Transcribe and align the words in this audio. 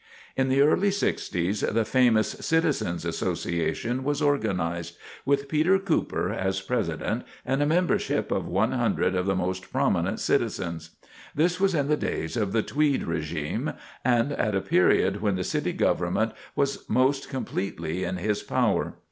[Sidenote: 0.35 0.49
The 0.79 0.89
Citizens 0.89 0.95
Association] 0.95 1.11
In 1.13 1.37
the 1.37 1.41
early 1.45 1.53
sixties 1.53 1.59
the 1.61 1.85
famous 1.85 2.31
"Citizens 2.43 3.05
Association" 3.05 4.03
was 4.03 4.19
organized, 4.23 4.97
with 5.25 5.47
Peter 5.47 5.77
Cooper 5.77 6.31
as 6.33 6.59
President, 6.59 7.23
and 7.45 7.61
a 7.61 7.67
membership 7.67 8.31
of 8.31 8.47
one 8.47 8.71
hundred 8.71 9.13
of 9.13 9.27
the 9.27 9.35
most 9.35 9.71
prominent 9.71 10.19
citizens. 10.19 10.95
This 11.35 11.59
was 11.59 11.75
in 11.75 11.87
the 11.87 11.97
days 11.97 12.35
of 12.35 12.51
the 12.51 12.63
Tweed 12.63 13.03
régime, 13.03 13.77
and 14.03 14.31
at 14.33 14.55
a 14.55 14.61
period 14.61 15.21
when 15.21 15.35
the 15.35 15.43
City 15.43 15.71
Government 15.71 16.31
was 16.55 16.83
most 16.89 17.29
completely 17.29 18.03
in 18.03 18.17
his 18.17 18.41
power. 18.41 18.95